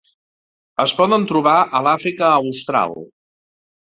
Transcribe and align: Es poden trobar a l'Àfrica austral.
Es 0.85 0.95
poden 1.01 1.27
trobar 1.31 1.55
a 1.81 1.85
l'Àfrica 1.89 2.31
austral. 2.39 2.97